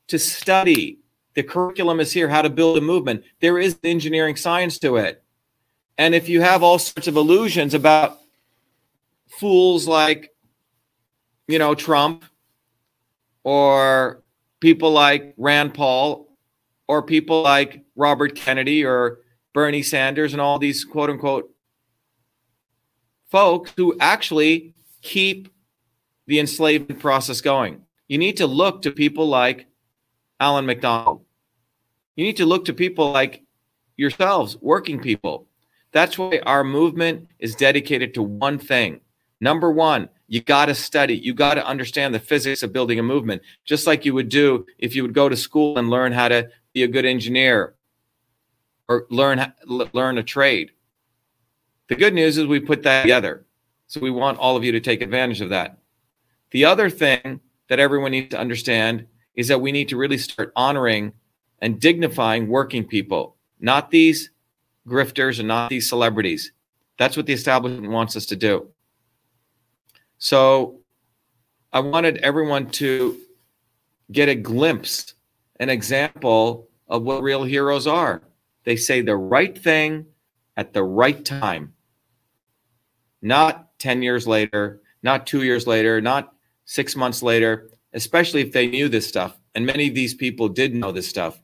[0.09, 0.99] to study.
[1.35, 3.23] The curriculum is here, how to build a movement.
[3.41, 5.23] There is engineering science to it.
[5.97, 8.19] And if you have all sorts of illusions about
[9.29, 10.34] fools like,
[11.49, 12.25] you know, Trump
[13.43, 14.23] or
[14.61, 16.29] people like Rand Paul
[16.89, 19.21] or people like Robert Kennedy or
[19.53, 21.51] Bernie Sanders and all these quote unquote
[23.31, 25.49] folks who actually keep
[26.27, 27.83] the enslavement process going.
[28.09, 29.67] You need to look to people like
[30.41, 31.25] Alan McDonald.
[32.17, 33.43] You need to look to people like
[33.97, 35.47] yourselves, working people.
[35.93, 39.01] That's why our movement is dedicated to one thing.
[39.41, 41.17] Number one, you got to study.
[41.17, 44.67] You got to understand the physics of building a movement, just like you would do
[44.79, 47.75] if you would go to school and learn how to be a good engineer
[48.89, 50.71] or learn learn a trade.
[51.89, 53.45] The good news is we put that together.
[53.87, 55.79] So we want all of you to take advantage of that.
[56.51, 60.53] The other thing that everyone needs to understand is that we need to really start
[60.57, 61.13] honoring
[61.61, 64.31] and dignifying working people, not these
[64.87, 66.53] grifters and not these celebrities.
[66.99, 68.69] That's what the establishment wants us to do.
[70.25, 70.81] So
[71.71, 73.19] I wanted everyone to
[74.11, 75.13] get a glimpse,
[75.61, 78.23] an example of what real heroes are.
[78.65, 80.07] They say the right thing
[80.57, 81.75] at the right time,
[83.21, 86.33] not 10 years later, not two years later, not
[86.65, 89.39] six months later, especially if they knew this stuff.
[89.55, 91.39] And many of these people did know this stuff,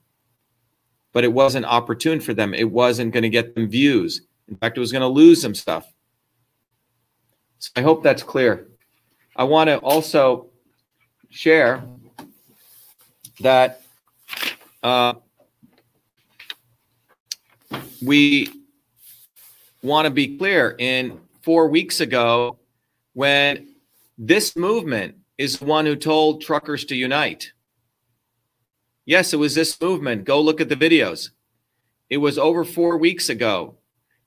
[1.13, 2.55] but it wasn't opportune for them.
[2.55, 4.23] It wasn't going to get them views.
[4.49, 5.93] In fact, it was going to lose them stuff.
[7.59, 8.70] So I hope that's clear.
[9.37, 10.49] I want to also
[11.31, 11.83] share
[13.41, 13.83] that
[14.83, 15.15] uh,
[18.03, 18.49] we
[19.83, 22.59] want to be clear in four weeks ago
[23.15, 23.69] when
[24.19, 27.53] this movement is one who told truckers to unite.
[29.07, 30.25] Yes, it was this movement.
[30.25, 31.31] Go look at the videos.
[32.11, 33.77] It was over four weeks ago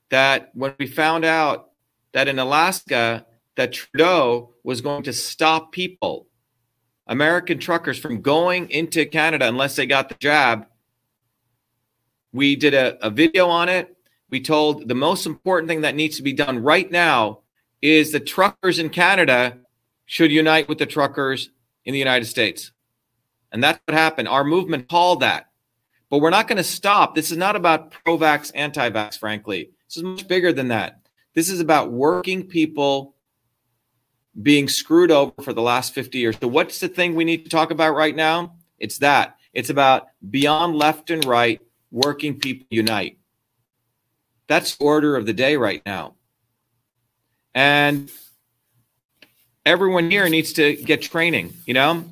[0.09, 1.69] that when we found out
[2.13, 6.27] that in Alaska, that Trudeau was going to stop people,
[7.07, 10.65] American truckers, from going into Canada unless they got the jab.
[12.31, 13.95] We did a, a video on it.
[14.29, 17.41] We told the most important thing that needs to be done right now
[17.81, 19.57] is the truckers in Canada
[20.05, 21.49] should unite with the truckers
[21.85, 22.71] in the United States.
[23.51, 24.27] And that's what happened.
[24.27, 25.51] Our movement called that.
[26.09, 27.15] But we're not going to stop.
[27.15, 29.71] This is not about pro vax, anti vax, frankly.
[29.87, 31.07] This is much bigger than that.
[31.33, 33.15] This is about working people
[34.41, 36.37] being screwed over for the last 50 years.
[36.39, 38.55] So, what's the thing we need to talk about right now?
[38.79, 39.37] It's that.
[39.53, 43.19] It's about beyond left and right, working people unite.
[44.47, 46.15] That's order of the day right now.
[47.53, 48.11] And
[49.65, 52.03] everyone here needs to get training, you know?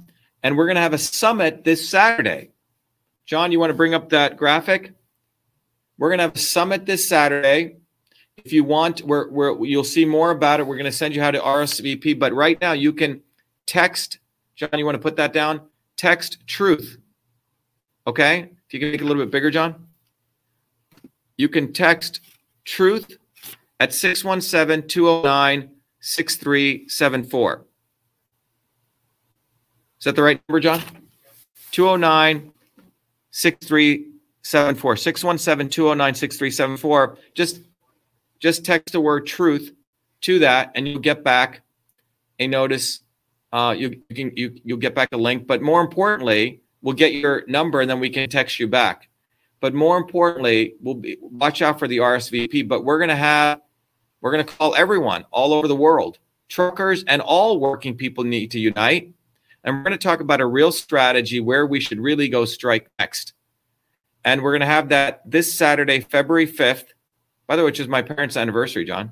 [0.44, 2.52] And we're going to have a summit this Saturday.
[3.26, 4.94] John, you want to bring up that graphic?
[5.98, 7.78] We're going to have a summit this Saturday.
[8.44, 10.68] If you want, we're, we're, you'll see more about it.
[10.68, 12.18] We're going to send you how to RSVP.
[12.18, 13.22] But right now, you can
[13.66, 14.20] text.
[14.56, 15.62] John, you want to put that down?
[15.98, 16.98] Text truth.
[18.08, 18.50] Okay?
[18.68, 19.88] If you can make it a little bit bigger, John.
[21.38, 22.22] You can text
[22.66, 23.18] truth
[23.80, 25.70] at 617 209
[26.00, 27.66] 6374.
[30.00, 30.82] Is that the right number, John?
[31.72, 32.52] 209
[33.32, 34.96] 6374.
[34.98, 37.18] 617 209 6374.
[37.34, 37.62] Just
[38.42, 39.72] just text the word truth
[40.22, 41.62] to that and you'll get back
[42.40, 43.02] a notice.
[43.54, 47.14] Uh, you, you can you you'll get back a link, but more importantly, we'll get
[47.14, 49.08] your number and then we can text you back.
[49.60, 52.68] But more importantly, we'll be, watch out for the RSVP.
[52.68, 53.62] But we're gonna have
[54.22, 56.18] we're gonna call everyone all over the world,
[56.50, 59.14] truckers and all working people need to unite,
[59.64, 63.34] and we're gonna talk about a real strategy where we should really go strike next.
[64.24, 66.94] And we're gonna have that this Saturday, February fifth
[67.52, 69.12] by the way, which is my parents' anniversary, John.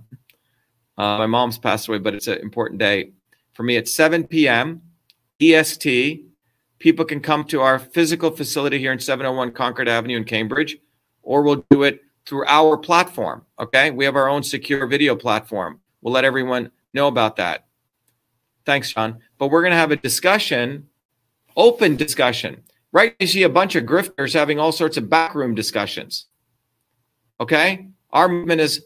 [0.98, 3.12] Uh, my mom's passed away, but it's an important day
[3.52, 3.76] for me.
[3.76, 4.82] It's 7 p.m.
[5.42, 6.24] EST,
[6.80, 10.78] people can come to our physical facility here in 701 Concord Avenue in Cambridge,
[11.22, 13.46] or we'll do it through our platform.
[13.60, 13.92] Okay.
[13.92, 15.82] We have our own secure video platform.
[16.02, 17.66] We'll let everyone know about that.
[18.66, 19.20] Thanks, John.
[19.38, 20.88] But we're going to have a discussion,
[21.58, 22.64] open discussion.
[22.94, 23.18] Right?
[23.20, 26.28] You see a bunch of grifters having all sorts of backroom discussions.
[27.42, 27.90] Okay.
[28.12, 28.82] Our movement has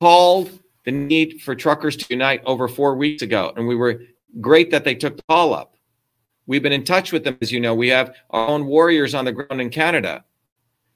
[0.00, 4.02] called the need for truckers to unite over four weeks ago, and we were
[4.40, 5.76] great that they took the call up.
[6.46, 7.74] We've been in touch with them, as you know.
[7.74, 10.24] We have our own warriors on the ground in Canada,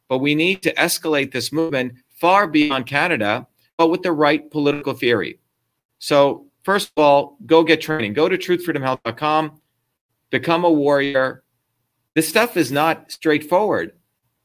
[0.09, 3.47] but we need to escalate this movement far beyond Canada,
[3.77, 5.39] but with the right political theory.
[5.99, 8.13] So, first of all, go get training.
[8.13, 9.61] Go to truthfreedomhealth.com,
[10.31, 11.43] become a warrior.
[12.15, 13.93] This stuff is not straightforward.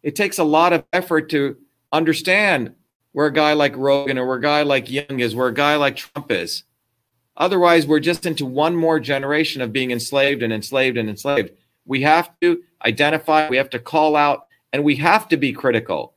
[0.04, 1.58] It takes a lot of effort to
[1.92, 2.76] understand
[3.14, 5.76] where a guy like Rogan or where a guy like Young is, where a guy
[5.78, 6.64] like Trump is.
[7.38, 11.51] Otherwise, we're just into one more generation of being enslaved and enslaved and enslaved.
[11.86, 16.14] We have to identify, we have to call out, and we have to be critical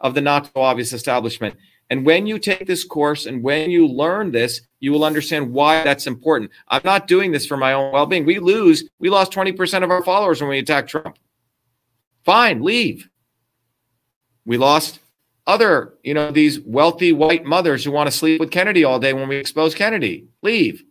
[0.00, 1.56] of the not so obvious establishment.
[1.90, 5.82] And when you take this course and when you learn this, you will understand why
[5.84, 6.50] that's important.
[6.68, 8.24] I'm not doing this for my own well being.
[8.24, 11.18] We lose, we lost 20% of our followers when we attacked Trump.
[12.24, 13.08] Fine, leave.
[14.46, 14.98] We lost
[15.46, 19.12] other, you know, these wealthy white mothers who want to sleep with Kennedy all day
[19.12, 20.26] when we expose Kennedy.
[20.42, 20.82] Leave.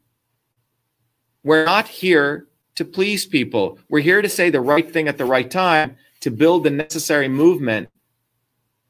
[1.43, 3.79] We're not here to please people.
[3.89, 7.27] We're here to say the right thing at the right time to build the necessary
[7.27, 7.89] movement.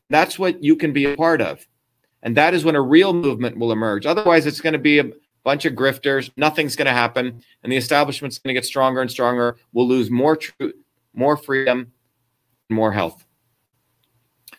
[0.09, 1.65] That's what you can be a part of.
[2.21, 4.05] And that is when a real movement will emerge.
[4.05, 5.11] Otherwise, it's going to be a
[5.43, 6.31] bunch of grifters.
[6.37, 7.41] Nothing's going to happen.
[7.63, 9.57] And the establishment's going to get stronger and stronger.
[9.73, 10.75] We'll lose more truth,
[11.13, 11.91] more freedom,
[12.69, 13.25] more health.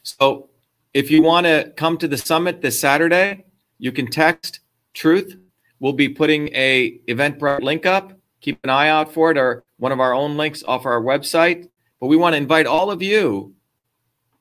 [0.02, 0.50] So
[0.94, 3.44] if you want to come to the summit this Saturday,
[3.78, 4.60] you can text
[4.94, 5.36] truth.
[5.80, 8.12] We'll be putting a Eventbrite link up.
[8.40, 11.68] Keep an eye out for it or one of our own links off our website.
[12.00, 13.54] But we want to invite all of you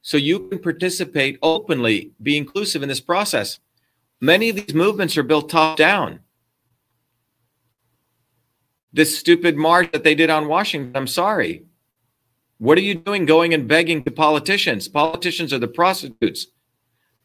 [0.01, 3.59] so you can participate openly, be inclusive in this process.
[4.21, 6.19] Many of these movements are built top down.
[8.91, 11.63] This stupid march that they did on Washington, I'm sorry.
[12.63, 14.87] What are you doing going and begging to politicians?
[14.87, 16.47] Politicians are the prostitutes.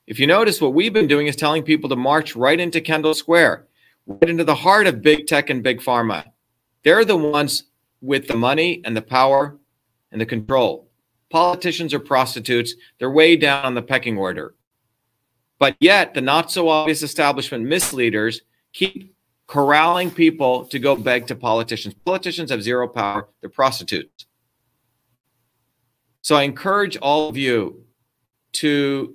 [0.09, 3.14] If you notice, what we've been doing is telling people to march right into Kendall
[3.14, 3.68] Square,
[4.09, 6.24] right into the heart of big tech and big pharma.
[6.82, 7.62] They're the ones
[8.01, 9.57] with the money and the power
[10.11, 10.91] and the control.
[11.30, 12.74] Politicians are prostitutes.
[12.99, 14.57] They're way down on the pecking order.
[15.61, 18.41] But yet, the not so obvious establishment misleaders
[18.72, 19.14] keep
[19.47, 21.95] corralling people to go beg to politicians.
[22.05, 24.26] Politicians have zero power, they're prostitutes.
[26.29, 27.85] So I encourage all of you
[28.61, 29.14] to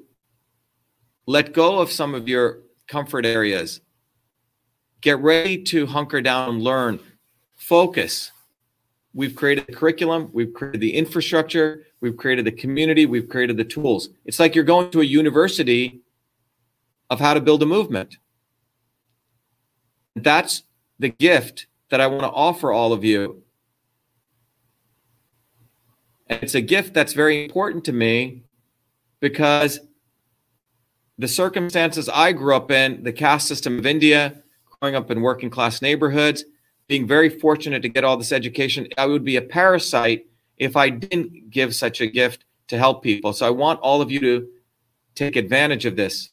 [1.28, 3.82] let go of some of your comfort areas.
[4.99, 6.99] Get ready to hunker down and learn.
[7.55, 8.32] Focus.
[9.14, 13.64] We've created the curriculum, we've created the infrastructure, we've created the community, we've created the
[13.64, 14.09] tools.
[14.26, 16.01] It's like you're going to a university
[17.11, 18.18] of how to build a movement.
[20.16, 20.64] That's
[20.97, 23.43] the gift that I want to offer all of you
[26.28, 28.43] and it's a gift that's very important to me
[29.19, 29.80] because
[31.17, 34.41] the circumstances I grew up in, the caste system of India,
[34.80, 36.43] growing up in working class neighborhoods,
[36.88, 40.26] being very fortunate to get all this education, I would be a parasite
[40.57, 43.34] if I didn't give such a gift to help people.
[43.34, 44.47] So I want all of you to
[45.15, 46.30] take advantage of this.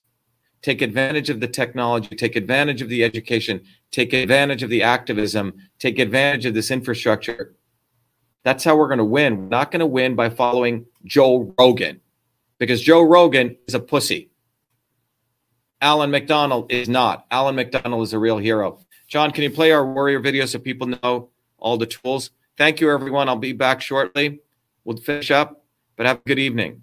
[0.62, 5.54] Take advantage of the technology, take advantage of the education, take advantage of the activism,
[5.78, 7.56] take advantage of this infrastructure.
[8.42, 9.36] That's how we're going to win.
[9.36, 12.00] We're not going to win by following Joe Rogan
[12.58, 14.30] because Joe Rogan is a pussy.
[15.80, 17.26] Alan McDonald is not.
[17.30, 18.78] Alan McDonald is a real hero.
[19.08, 22.30] John, can you play our warrior video so people know all the tools?
[22.56, 23.28] Thank you, everyone.
[23.28, 24.40] I'll be back shortly.
[24.84, 25.64] We'll finish up,
[25.96, 26.82] but have a good evening.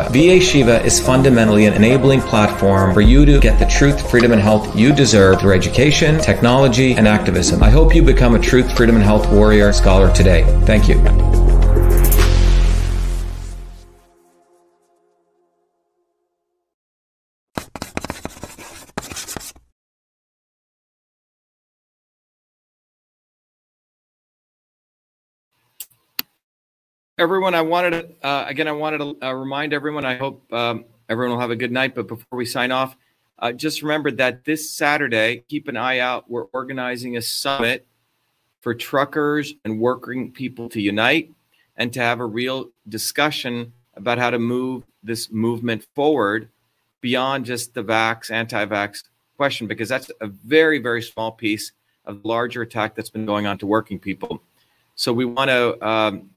[0.09, 4.41] VA Shiva is fundamentally an enabling platform for you to get the truth, freedom, and
[4.41, 7.63] health you deserve through education, technology, and activism.
[7.63, 10.43] I hope you become a truth, freedom, and health warrior scholar today.
[10.65, 11.40] Thank you.
[27.17, 30.85] Everyone i wanted to uh, again i wanted to uh, remind everyone i hope um,
[31.09, 32.95] everyone will have a good night but before we sign off
[33.39, 37.85] uh, just remember that this saturday keep an eye out we're organizing a summit
[38.61, 41.31] for truckers and working people to unite
[41.77, 46.49] and to have a real discussion about how to move this movement forward
[47.01, 49.03] beyond just the vax anti-vax
[49.37, 51.71] question because that's a very very small piece
[52.05, 54.41] of larger attack that's been going on to working people.
[54.95, 56.29] So we want to um,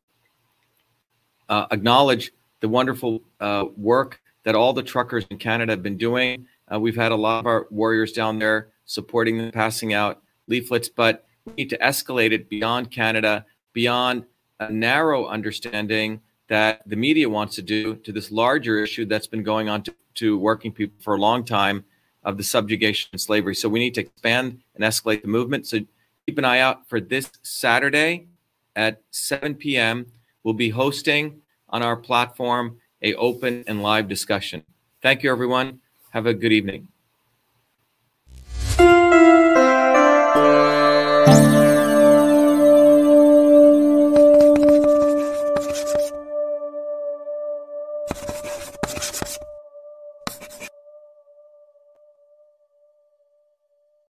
[1.49, 6.47] uh, acknowledge the wonderful uh, work that all the truckers in Canada have been doing.
[6.73, 10.89] Uh, we've had a lot of our warriors down there supporting them, passing out leaflets,
[10.89, 14.25] but we need to escalate it beyond Canada, beyond
[14.61, 19.43] a narrow understanding that the media wants to do to this larger issue that's been
[19.43, 21.85] going on to, to working people for a long time
[22.23, 23.55] of the subjugation and slavery.
[23.55, 25.67] So we need to expand and escalate the movement.
[25.67, 25.81] So
[26.27, 28.29] keep an eye out for this Saturday
[28.77, 30.07] at 7 p.m.
[30.45, 31.41] We'll be hosting
[31.71, 34.63] on our platform a open and live discussion.
[35.03, 35.81] Thank you, everyone.
[36.11, 36.87] Have a good evening.